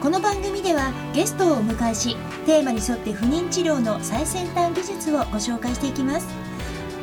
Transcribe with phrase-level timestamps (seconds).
[0.00, 2.16] この番組ではゲストをお迎えし
[2.46, 6.28] テーマに沿って不妊治療の最先端技術をご紹介していきます。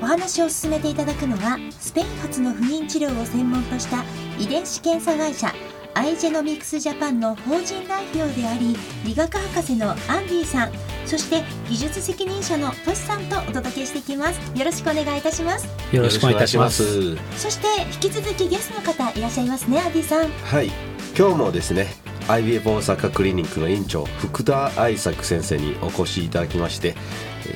[0.02, 4.04] お話を進めていただくのはスペイン発の不妊治療を専門とした
[4.40, 5.54] 遺伝子検査会社
[5.94, 10.72] アイジェノミクスジャパンの法人代表であり理学博士のアンディさん
[11.06, 14.58] そして技術責任者のトシさんとお届けしていきます。
[14.58, 15.68] よろしくお願いいたします。
[15.92, 17.16] よろしくお願いいたします。
[17.38, 20.28] そして引き続きゲストの方いらっしゃいますねアンディさん。
[20.30, 20.72] はい。
[21.18, 26.96] 今日もですね IVF 大阪クリニックの院長福田愛作先生にお越しいただきまして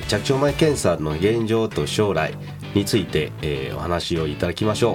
[0.08, 2.34] 着床前検査の現状と将来
[2.74, 4.92] について、えー、お話をいただきましょ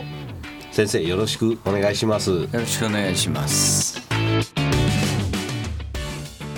[0.72, 0.74] う。
[0.74, 2.32] 先生よろしくお願いします。
[2.32, 4.02] よろしくお願いします。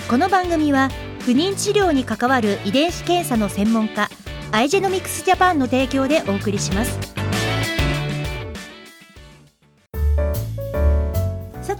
[0.08, 0.89] この番組は
[1.20, 4.09] 不妊治療に関わる遺伝子検査の専門家
[4.52, 7.06] アイジェノミクスジャパンの提供でお送りします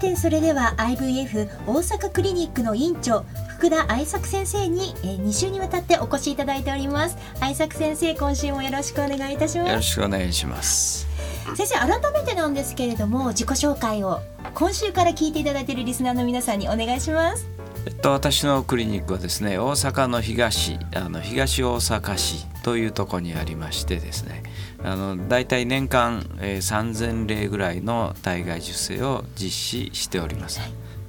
[0.08, 7.16] さてそれでは IVF 大阪クリニックの院長福田愛作先生に、えー、2週にわたってお越しいただいております。
[7.40, 9.68] 愛作先生今週もよろしくお願いいたします。
[9.68, 11.08] よろしくお願いします。
[11.56, 14.20] 先生改めてなんですけれども自己紹介を
[14.54, 17.48] 今週から聞いていただいているリスナーの皆さんにお願いします。
[17.86, 24.42] えっと、私のクリニックはですね大阪の東あの東大阪市というところにありましてですね
[24.82, 30.60] あの大体年間、えー、3,000例ぐらいの体外受精を実施しております。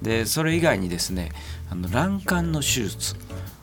[0.01, 1.29] でそれ以外にですね
[1.69, 3.15] あの卵管の手術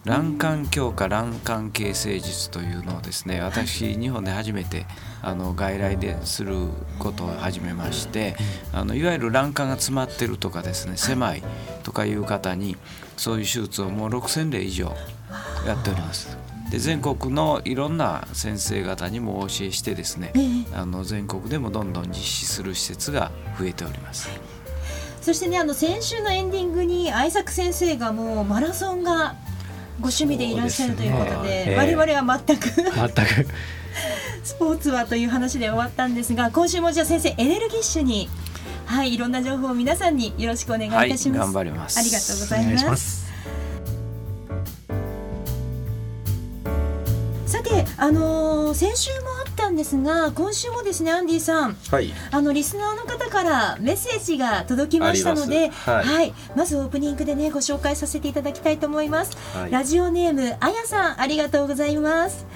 [0.04, 4.86] 卵管強化卵管形成術というのをですね私日本で初めて
[5.22, 6.69] あの外来でする
[7.00, 8.36] ことを始めまして
[8.72, 11.42] あのいわゆる卵管が詰まってるとかですね狭い
[11.82, 12.76] とかいう方に
[13.16, 14.94] そういう手術をもう6,000例以上
[15.66, 16.35] やっております。
[16.71, 20.32] で全国のいろんな先生方にもお教えしてですね、
[20.72, 24.28] あの全国でもどんどん実施する施設が増えております。
[25.21, 29.34] そしてねあの先週のエンディングに愛作先生がもうマラソンが
[30.00, 33.49] ご趣味でいらっしゃるということで、ね、我々は全く全く。
[34.44, 38.28] スポーツはという話で終わったんですが今週もじゃあ先生エネルギッシュに
[38.84, 41.99] はいいろんな情報を皆さんによろしくお願いいたします、はい、頑張ります。
[41.99, 43.25] ありがとうございます
[47.98, 62.46] あのー、先週もあったんですが今週もですねアンディさん、はい、あのリスナーの方からメッセージが届きましたのではい、はい、まずオープニングでねご紹介させていただきたいと思います、はい、ラジオネームあやさんありがとうございます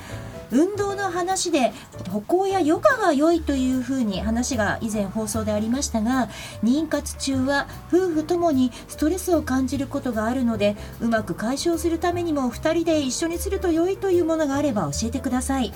[0.50, 1.72] 運動の話で
[2.11, 6.28] 歩行やヨガが良いというふうに話が以前放送でありましたが
[6.62, 15.72] 妊活中は夫婦ともにストレスを感じることがあるのでうまく解消するためにも2人で一緒にすると良いというものがあれば教えてください。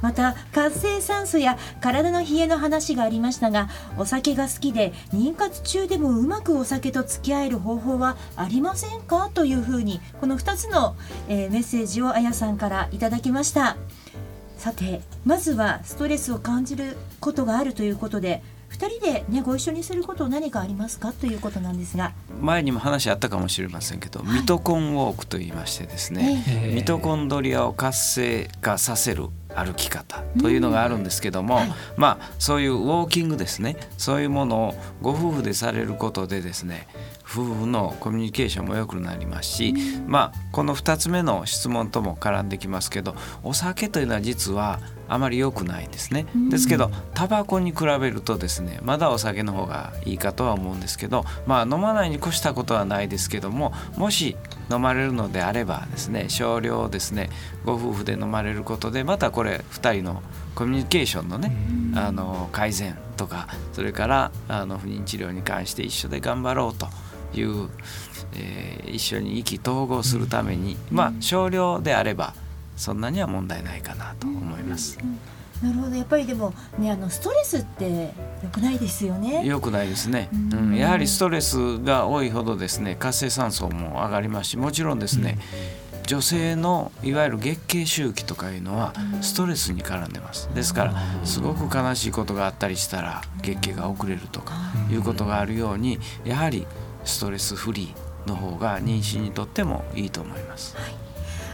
[0.00, 9.28] また活性酸素や体の冷えの話がありましたがお酒が好きで妊活中でもうまくお酒と付き合える方法はありませんか？
[9.34, 10.94] というふうにこの2つの、
[11.28, 13.76] えー、メッセージをあやさんからいただきました。
[14.58, 22.12] さてまずはストレスを感じることがあるということで2人で、ね、ご一緒にすること何かありますかということなんですが。
[22.40, 36.86] 前にも話あったかもしれませんけど、はい、ミトコンウォークといいましてですね、ミトコンドリアを活性化させる歩き方というのがあるんですけども、はい、まあそういうウォーキングですねそういうものをご夫婦でされることでですね
[37.30, 39.74] 夫婦のコミュニケーションも良くなりますし、
[40.06, 46.26] まあこの2つ目の質問とも絡んできますけどお酒というのは実はあまり良くないですね。
[46.50, 54.36] ですけどタバコに比べるとですねまだお酒の方がいいかとは思うんですけどまあ飲まないに越したことはないですけどももし
[54.70, 57.30] 飲まれるのであればですね少量ですね
[57.64, 60.22] ご夫婦で飲まれることでまたこれ2人の
[60.54, 61.52] コミュニケーションのね
[61.94, 66.88] あの改善とかそれからあの不妊治療に関して一緒で頑張ろうと
[67.34, 67.68] いう、
[68.34, 72.34] えー、一緒に意気投合するためにまあ少量であれば
[72.76, 74.98] そんなには問題ないかなと思います。
[75.62, 75.96] なるほど。
[75.96, 79.44] やっぱりでもねあのストレスって良くないですよね。
[79.44, 85.38] 良くないですね、うん、やはりストレスが多いほどですね活性酸素も上がりますしもちろんですね、
[86.06, 90.48] 女性のいわゆる月経周期とかいうのはストレスに絡んでます。
[90.54, 94.54] ですからすごく悲しいことがあったりしたら月経が遅れるとか
[94.90, 96.66] いうことがあるようにやはり
[97.08, 100.76] ストレスフリーの方が妊娠にとってもいいと思います。
[100.76, 100.94] はい。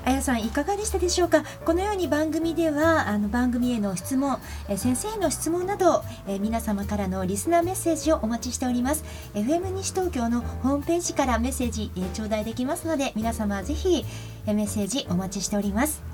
[0.06, 1.44] あやさんいかがでしたでしょうか？
[1.64, 9.04] このように番組ではあの番組への質問、え先生への質問など、え皆様からのリスナーメッセージをお待ちしております。
[9.34, 14.04] FM 西東京のホームページからメッセージ、え頂戴できますので皆様ぜひ、
[14.46, 16.13] えメッセージお待ちしております。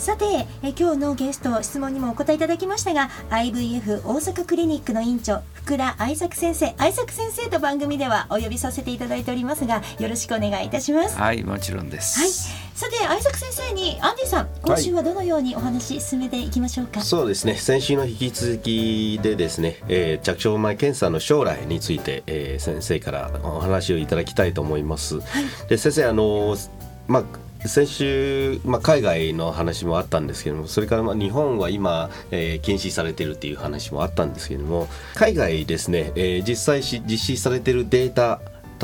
[0.00, 0.24] さて
[0.62, 6.74] え今日のゲスト質問にもお答えいただきましたが IVF 大阪クリニックの院長福田愛作先生。
[6.78, 11.18] 愛作先生と番組ではお呼びさせていただいておりますがよろしくお願いいたします。
[11.18, 12.18] はいもちろんです。
[12.18, 12.30] はい。
[12.30, 17.56] さて愛作先生にアンディさん今週はどのようにお話進めていきましょうか、はい、そうですね。
[17.56, 26.56] 先週の引き続きでですね、えー、着床前検査の将来について、えー、先生からお話をいただきたいと思います、はい、で先生あの
[27.06, 38.40] まあ先週、まあ、海外の話もあったんですけどもそれからまあ日本は今、えー、禁止されてるっていう話もあったんですけども海外ですね、えー、実際し実施されてるデータ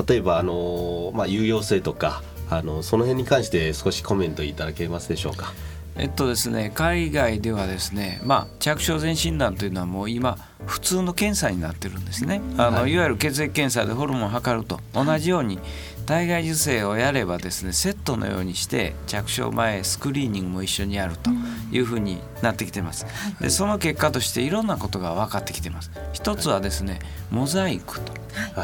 [0.07, 5.53] 例えば、あのまあ、有用性とかあのその辺に関して少しコメントいただけますでしょうか？
[5.99, 12.43] えっとですね、海外ではですね、まあ、着床前診断というのはもう今普通の検査になってるんですね。
[12.59, 15.59] あの、はい、いわゆる血液検査でホルモンを測ると同じように
[16.05, 21.31] 体外受精をやればですねセットのようにして着床前スクリーニングも一緒にやると
[21.73, 23.07] いうふうになってきてます。
[23.41, 25.91] でその結果としていろんなことが分かってきてます。
[26.13, 26.99] 一つはですね
[27.31, 28.13] モザイクと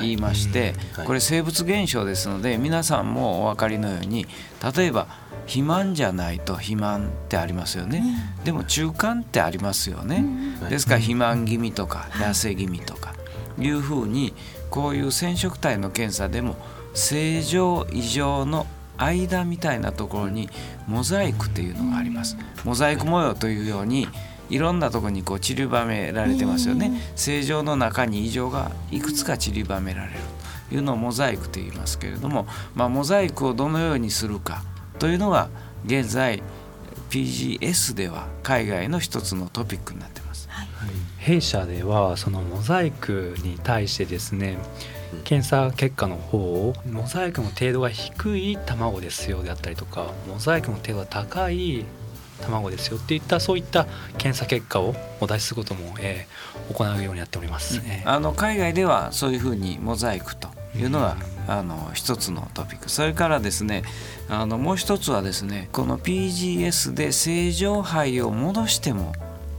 [0.01, 0.75] 言いまして
[1.07, 4.27] これ生物現象ですので皆さんもお分かりのように
[4.77, 8.03] 例えば肥満じゃないと肥満ってありますよね、
[8.45, 10.25] でも中間ってありますよね、
[10.69, 13.15] ですから肥満気味とか痩せ気味とか
[13.59, 14.35] いうふうに
[14.71, 16.57] こういう染色体の検査でも
[16.95, 18.67] 正常異常の
[18.97, 20.49] 間みたいなところに
[20.87, 22.37] モザイクっていうのがあります。
[22.65, 24.09] モザイク模様というように
[24.51, 26.93] いろんなところにこう散りばめられてますよね。
[27.17, 30.19] 正常の中に異常がいくつか散りばめられる
[30.69, 34.63] というのをモザイクと言いますけれども、まあ、モザイクをどのようにするか
[35.03, 35.49] というのが
[35.85, 36.41] 現在
[37.11, 40.49] PGS では海外の一つのトピックになってます。
[40.49, 40.69] はい、
[41.19, 44.59] 弊社ではそのモザイクに対してですね
[45.25, 51.85] 検査結果の方をモザイクの程度が低い卵ですよであったりとかモザイクの程度が高い
[52.41, 53.87] 卵ですよっていったそういった
[54.19, 61.17] 検査結果をお出しすることも、えー、行うようになっております、ね、あの海外ではそういうふうにモザイクというのが、
[61.47, 63.83] うん、あの一つのトピックそれからですね
[64.29, 69.13] あのもう一つはですねこの PGS で正常肺を戻しても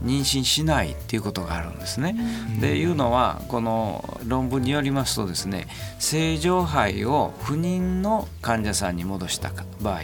[0.04, 2.14] 妊娠しないっていうことがあるんですね。
[2.60, 5.66] でいうのはこの論文によりますとですね
[5.98, 9.50] 正常肺を不妊の患者さんに戻した
[9.80, 10.02] 場合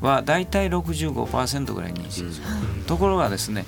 [0.00, 2.46] はだいたい65%ぐらい妊娠する。
[2.86, 3.64] ところがですね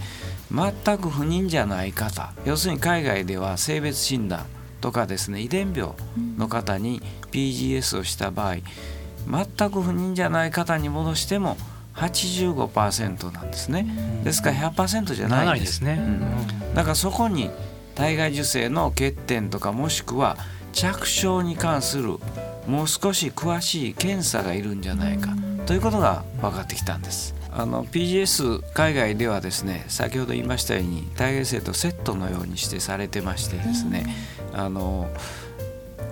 [0.50, 4.46] 全く不妊じゃない方要するに海外では性別診断
[4.82, 5.92] とかですね遺伝病
[6.36, 7.00] の方に
[7.30, 11.56] PGS をした場合全く不妊じゃない方に戻しても
[11.94, 13.86] 85%なんですね、
[14.24, 17.50] ですから100%じゃないんですね、うん、だからそこに
[17.94, 20.38] 体外受精の欠点とかもしくは
[20.72, 22.18] 着床に関する
[22.66, 25.34] もう少し詳しい検査がいるんじゃないか
[25.66, 27.34] ということが分かってきたんです。
[27.54, 34.06] あの PGS 海外ではですね先ほど言いましたように体外受精とセットのようにしてされてましてですね
[34.52, 35.10] あの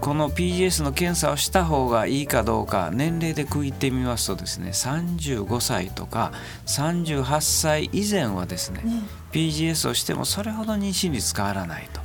[0.01, 6.33] この PGS の検査をした方がいいかどうか年齢で区切ってみますとですね35歳とか
[6.67, 12.01] 38歳以前はですね、ね、PGS をしてもそれほど妊娠率変わらないと。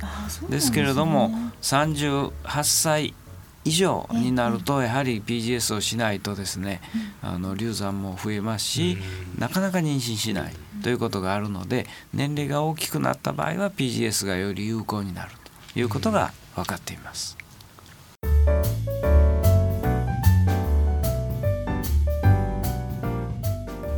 [0.50, 1.30] です、ね、けれども
[1.62, 2.30] 38
[2.64, 3.14] 歳
[3.64, 6.80] 以上になるとやはり PGS をしないとですね、
[7.20, 8.96] あの流産も増えますし、
[9.38, 15.45] なかなか妊娠しないということがあるので年齢が大きくなった場合は PGS がより有効になると
[15.76, 17.36] いうことが分かっています。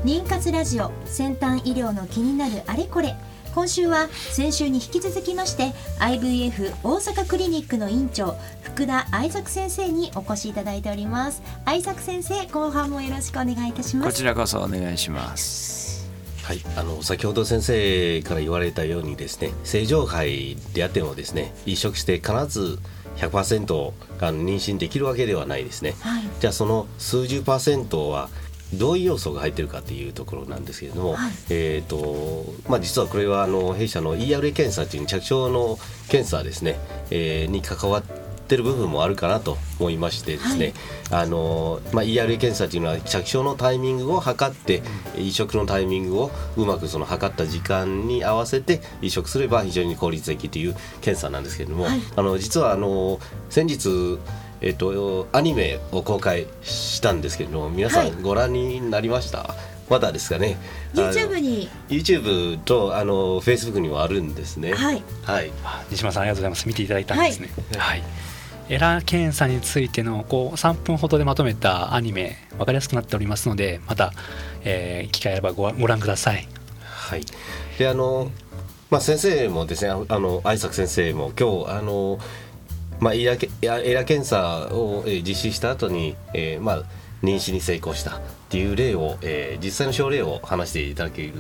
[0.05, 3.15] 妊活ラジオ先端医療の気になるあれこれ。
[3.55, 11.43] 今週は先週に引き続きまして IVF 大阪クリニックの院長福田愛作先生にお越しいただいております。
[11.65, 14.09] 愛作先生後半もよろしくお願いいたします。
[14.09, 15.78] こちらこそお願いします
[16.49, 22.79] はい、あの先ほど先生から言われたようにですね正常肺であってもですね移植して必ず
[23.17, 28.31] 100%が妊娠できるわけではないですね、はい、じゃあその数十パーセントは
[28.73, 35.79] どういう要素が入ってるかっていうところなんですけれども、はい、えーとまあ、実はこれはあの弊社の ERA 検査という着床の
[36.09, 36.79] 検査ですね、
[37.11, 38.03] えー、に関わっ
[38.49, 40.73] てる部分もあるかなと思いましてですね、
[41.11, 44.83] はい、あのまあ、ERA 検査というのは着床のタイミングを測って
[45.17, 54.19] 移植のタイミングをうまくその測った時間に合わせて移植すれば非常に効率的という検査なんですけれども、はい、あの実はあの先日
[54.61, 60.57] えっと、アニメを公開したんですけれども皆さんご覧になりました、はい、まだですかね。
[60.95, 61.69] YouTube に。
[61.89, 64.75] YouTube とあの Facebook にもあるんですね。
[64.75, 65.53] はい、はい、
[65.91, 66.69] 西村さんありがとうございます。
[66.69, 67.51] 見ていただいたんですね。
[67.77, 68.09] はい、はい、
[68.69, 74.13] エラー検査についてのこう3分ほどでまとめたアニメ分かりやすくなっておりますのでまた、
[74.63, 76.47] えー、機会あればご覧ください。
[76.83, 77.23] はい。
[77.79, 78.31] であの
[78.91, 82.19] まあ先生もですねあの愛作先生も今日あの
[83.01, 83.37] まあ、エラ
[83.79, 86.83] エラ検査を実施した後に、えーまあ、
[87.23, 91.35] 妊娠に成功したっていう例を、えー、実際の症例を話していただける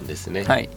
[0.00, 0.44] んですね。
[0.44, 0.68] はい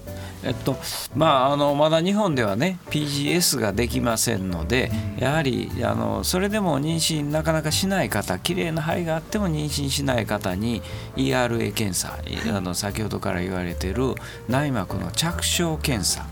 [0.43, 0.75] えっと
[1.15, 10.81] まあ、あのまだ日本ではね PGS ができませんのでやはりあのそれでも妊娠なかなかしない方綺麗な肺があっても妊娠しない方に
[11.15, 12.19] ERA 検査
[12.55, 14.13] あの先ほどから言われている
[14.47, 16.25] 内膜の着床検査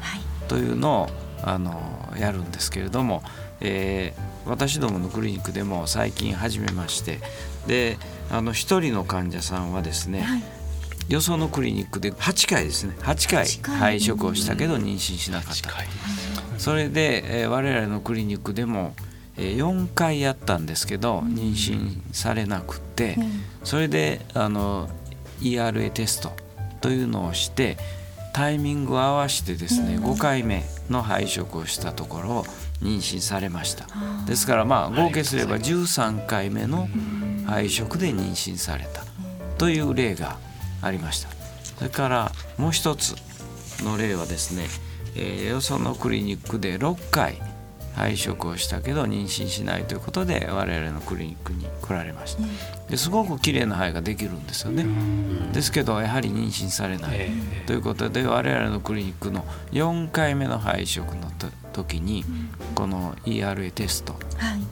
[0.47, 1.09] というのを
[1.41, 3.23] あのやるんですけれども。
[3.61, 7.19] えー、私どものクリニックでも最近始めまして
[7.67, 7.97] で
[8.31, 10.43] あの1人の患者さんはですね、はい、
[11.09, 12.95] よそのクリニックで8回ですね。
[12.99, 13.29] 8
[13.63, 15.71] 回配食をしたけど妊娠しなかった。
[16.57, 18.93] それで、えー、我々のクリニックでも
[19.37, 23.17] 4回やったんですけど妊娠されなくて
[23.63, 24.89] それであの
[25.41, 26.31] ERA テスト
[26.81, 27.77] というのをして
[28.33, 32.45] タイミングを合わせてですね5回目の配食をしたところ
[32.85, 33.87] 妊娠されました。
[34.27, 36.87] ですからまあ合計すれば13回目の
[37.47, 39.03] 配食で妊娠された。
[39.57, 40.37] という例が
[40.81, 41.29] ありました。
[41.77, 43.15] それからもう一つ
[43.83, 44.67] の例はですね、
[45.15, 47.41] えー、よそのクリニックで6回
[47.95, 52.43] 配食をしたけど妊娠しないということで我々のクリニックに来られました。
[52.89, 54.85] ですごく綺麗な肺ができるんですよね。
[55.53, 57.29] ですけどやはり妊娠されない、
[57.65, 61.31] ということで我々のクリニックの4回目の配食の
[61.73, 62.25] 時に
[62.75, 64.15] この ERA テスト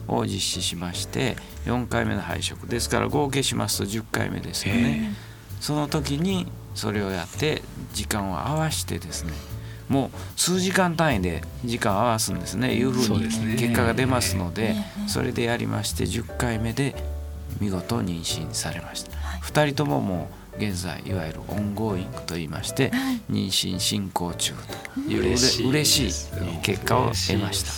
[0.06, 5.14] を実施しまして4回目の配食ですから合計しますと10回目ですよね。
[5.60, 7.62] その時にそれをやって
[7.94, 9.32] 時間を合わしてですね
[9.88, 12.74] もう数時間単位で時間を合わすんですね。
[12.74, 14.74] いうふうに結果が出ますので
[15.06, 16.94] それでやりまして10回目で
[17.60, 19.12] 見事妊娠されました。
[19.42, 22.90] 2人とももう現在いわゆる ongoing といいまして
[23.30, 24.54] 妊娠進行中
[24.94, 25.20] という
[25.68, 27.72] 嬉しい結果を得ました。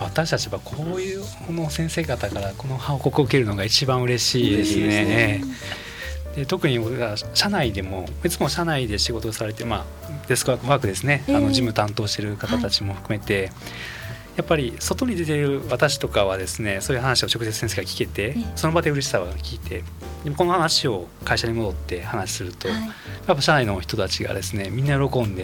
[0.00, 5.44] 私たちはこういうこの先生方からこの報告を受けるのが一番嬉しいですね。
[6.34, 9.84] で特に僕が社内でもいつも社内で仕事をされて、まあ、
[10.26, 13.52] デスクワークですね、あの事務担当している方たちも含めて、
[14.36, 19.84] やっぱり外に出てる私とかはですねそういう話を直接先生が聞けてその場で嬉しさを聞いて
[20.24, 22.74] でもこの話を会社に戻って話すると、や
[23.32, 25.42] っぱ社内の人たちがですねみんな喜んで、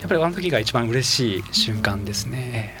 [0.00, 2.80] やっぱりあの時が一番嬉しい瞬間ですね。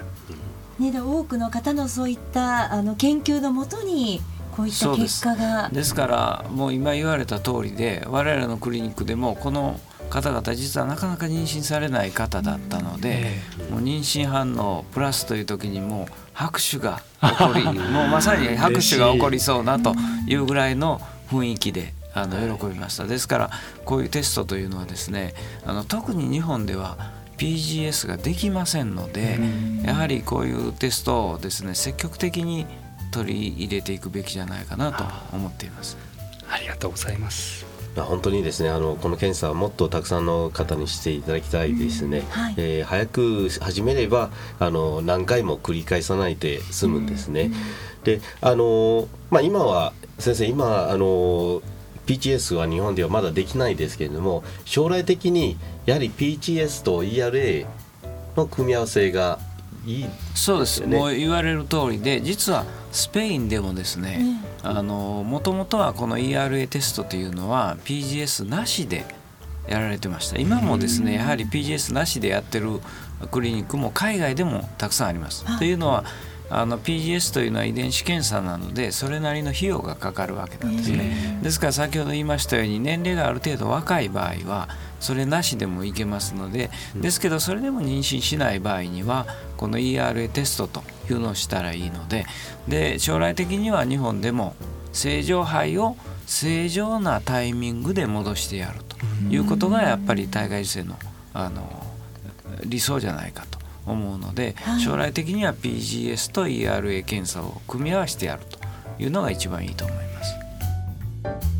[0.78, 4.20] ね、で多くの方のそういったあの研究のもとに
[4.58, 9.78] こういった結果がですからもう今言われた通りで我々のクリニックでもこの
[10.10, 13.34] 方々実はなかなか妊娠されない方だったので、
[13.70, 17.62] もう妊娠反応プラスという時にも拍手が起こり
[17.92, 19.94] もうまさに拍手が起こりそうなと
[20.26, 21.00] いうぐらいの
[21.30, 23.04] 雰囲気であの喜びました。
[23.04, 23.50] ですから
[23.84, 25.34] こういうテストというのはですね
[25.64, 26.96] あの特に日本では
[27.36, 29.38] PGS ができませんので
[29.84, 32.66] やはりこういうテストをですね積極的に
[33.10, 35.04] 取り入れていくべきじゃないかなと
[35.36, 35.96] 思っています。
[36.50, 37.66] ありがとうございます。
[37.96, 47.50] 本当にですねあのこの検査はもっとたくさんの方にしていただきたいですね、うんはい、えー、早く始めればあの何回も繰り返さないで済むんですね。
[47.98, 51.62] うん、であの、まあ、今は先生今あの
[52.06, 57.66] PGS は日本ではまだできないですけれども将来的にやはり PGS と ERA
[58.36, 59.38] の組み合わせが
[59.86, 69.04] いい、ね、そうですもう言われる通りで実はスペインでもですねもともとはこの ERA テストというのは PGS なしで
[69.68, 70.38] やられてました。
[70.38, 72.80] 今もですねやはり PGS なしでやってる
[73.30, 75.58] クリニックも海外でもたくさんあります。
[75.58, 76.04] というのは
[76.50, 81.38] あの PGS というのは遺伝子検査なのでそれなりの費用がかかるわけなんですね。
[81.42, 84.68] ですから先ほど言いましたように年齢がある程度若い場合は
[85.00, 89.26] それなしでもいけますのでですけどそれでも妊娠しない場合には
[89.56, 92.26] この ERA テストというのをしたらいいので
[92.66, 94.54] で将来的には日本でも
[94.92, 98.96] 正常肺を正常なタイミングで戻してやると
[99.30, 100.98] いうことがやっぱり体外受精の
[101.32, 101.86] あの
[102.64, 108.58] 理想じゃないかと思うので、将来的には PGS と ERA 検査を組み合わせてやると
[109.02, 111.57] いうのが一番いいと思います。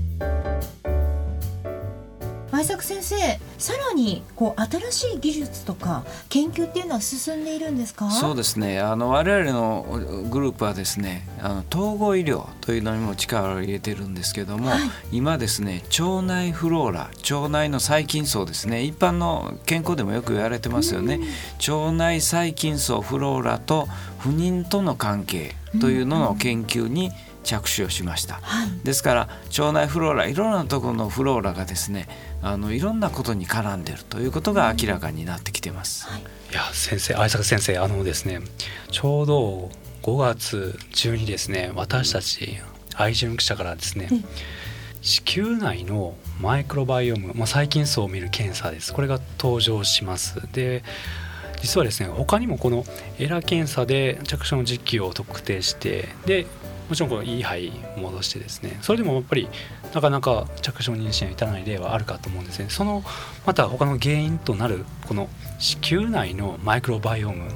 [2.58, 3.16] 前作先生
[3.56, 4.60] さらにこう
[4.90, 8.10] 新しい技術とか研究っていうのは進んでいるんですか？
[8.10, 8.80] そうですね。
[8.80, 9.86] あの我々の
[10.28, 14.80] グループはですねあの統合医療というのにも力を入れてるんですけども、はい、
[15.12, 18.82] 今ですね腸内フローラ腸内の細菌層ですね。
[18.82, 21.20] 一般の健康でもよく言われてますよね。
[21.60, 23.86] 腸内細菌層フローラと
[24.18, 27.12] 不妊との関係というのの研究に
[27.44, 32.06] 着手をしました、はい、ですから腸内フローラいろんなところのフローラがですね
[32.42, 36.06] あのいろんなことに絡んでるということが明らかになってきてます。
[36.06, 38.40] はい、いや先生愛作先生あのですね
[38.90, 39.70] ちょうど
[40.02, 42.58] 5月中にですね私たち
[42.96, 44.08] 愛人記者からですね、
[45.02, 48.92] 子宮内のマイクロバイオム、まあ、細菌層を見る検査です。
[48.92, 50.40] これが登場します。
[50.52, 50.82] で
[51.60, 52.84] 実はですね他にもこの
[53.18, 56.46] エラ検査で着床の時期を特定してで
[56.88, 59.48] もちろんこのいい肺戻してですねそれでもやっぱり
[59.94, 62.66] なかなか着床妊娠に至らない例はあるかと思うんですね。
[62.68, 63.02] その
[63.46, 65.28] また他の原因となるこの
[65.58, 67.50] 子宮内のマイクロバイオーム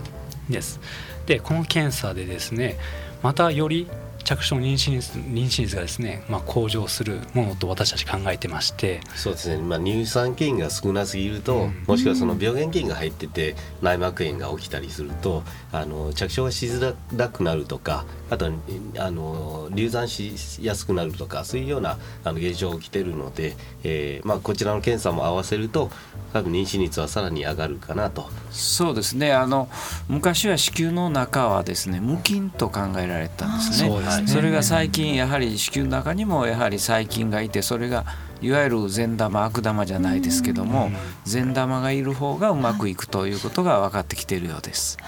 [0.48, 0.80] です。
[1.26, 2.78] でこの検査でですね
[3.22, 3.88] またより
[4.36, 9.00] 着床妊娠率妊娠率がですね、まあ、向上するものと私たち考えてまして。
[9.14, 18.50] そうですね、まあ、乳酸菌が少なすぎると、うん、もしくはその病原菌が入ってて内膜炎が起きたりするとあの着床がしづらくなるとかあと
[18.98, 25.90] あの流産しやすくなるとかそういうようなあの現象が起きてるので、えーまあ、こちらの検査も合わせると
[26.32, 28.30] 多分妊娠率はさらに上がるかなと。
[28.50, 29.32] そうですね。
[29.32, 29.68] あの
[30.08, 33.90] 昔は子宮の中はですね無菌と考えられたんですね。
[34.26, 38.04] それが最近やはり子宮の中にもやはり細菌がいてそれが
[38.40, 40.90] いわゆる善玉悪玉じゃないですけども
[41.24, 44.98] 善玉がいる方がうまくいくということが分かってきているようです。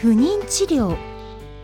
[0.00, 0.96] 不妊治療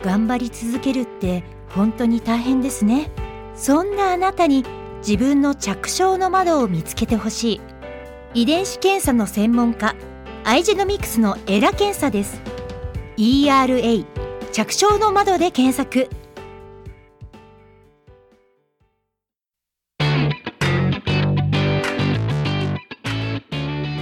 [0.03, 3.11] 頑張り続けるって本当に大変ですね。
[3.55, 4.65] そんなあなたに
[4.99, 7.61] 自分の着床の窓を見つけてほしい。
[8.33, 9.95] 遺伝子検査の専門家
[10.43, 12.41] アイジェノミクスのエラ検査です。
[13.17, 14.20] ERA
[14.51, 16.09] 着床の窓で検索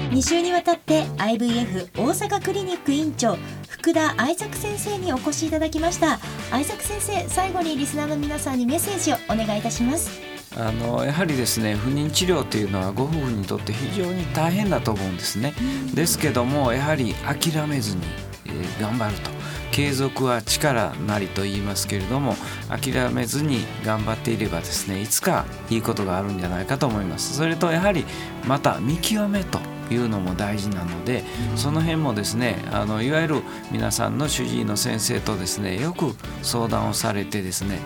[0.09, 3.37] 2週にわたって IVF 大阪クリニック院長
[3.69, 6.19] 福田愛作先生にお越しいただきました
[6.51, 10.19] 愛作先生最後にリスナーの皆さんにメッセージをお願いいたします
[10.57, 15.53] あのやはりですね不妊治療というのはご夫婦にとって非常に大変だと思うんですね。
[15.93, 18.01] ですけどもやはり諦めずに、
[18.47, 19.29] えー、頑張ると。
[19.71, 22.35] 継続は力なりと言いますけれども
[22.69, 27.35] 諦めずに頑張っていればですねいつかいいことがあるんじゃないかと思います。
[27.35, 28.05] それとやはり
[28.47, 29.59] また見極めと
[29.91, 31.23] いうのも大事なので
[31.55, 37.79] その辺もですねあのいわゆる皆さんの主治医の先生とですねよく相談をされてですね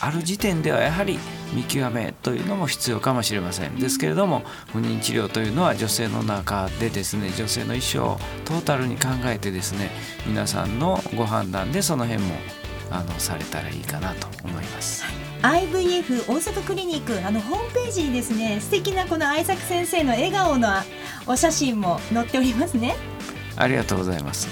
[0.00, 1.18] ある時点ではやはり
[1.52, 9.90] 見極めというのも必要かもしれませんですけれども不妊治療というのは女性の中でですね女性の一生をトータルに考えてですね
[10.26, 12.34] 皆さんのご判断でその辺も
[12.90, 15.04] あのされたらいいかなと思います。
[15.42, 20.68] IVF 大阪クリニックあのホームページにですね素敵なこの愛作先生の笑顔の
[21.26, 22.96] お写真も載っておりますね。
[23.56, 24.48] ありがとうございます。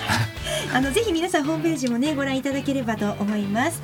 [0.75, 3.83] あのぜひ皆さんホームページもねご覧いただければと思います。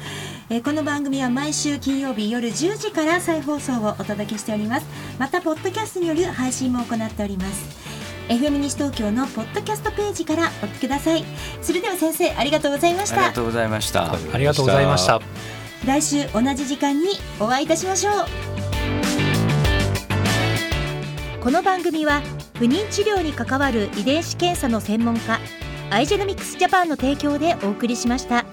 [0.51, 4.87] えー、この番組は毎週金曜日夜10時から再放送をお届けしております。
[5.19, 7.85] またポッドキャストによる配信も行っております。
[8.29, 11.25] FM 西東京のポッドキャストページからお聞きください。
[11.63, 13.17] それでは先生ありがとうございました。
[13.17, 14.13] ありがとうございました。
[14.13, 15.21] ありがとうございました。
[15.87, 17.09] 来週同じ時間に
[17.39, 18.15] お会いいたしましょう。
[21.43, 22.23] この番組は
[22.55, 25.39] 不妊治療に関わる遺伝子検査の専門家
[25.95, 28.45] アイジェノミクスジャパンの提供でお送りしました。